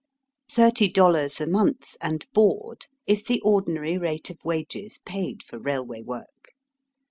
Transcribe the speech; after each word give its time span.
''Thirty 0.51 0.87
dollars 0.87 1.39
a 1.39 1.45
month 1.45 1.95
and 2.01 2.25
board 2.33 2.87
is 3.05 3.21
the 3.21 3.39
ordinary 3.41 3.99
rate 3.99 4.31
of 4.31 4.43
wages 4.43 4.97
paid 5.05 5.43
for 5.43 5.59
railway 5.59 6.01
work. 6.01 6.53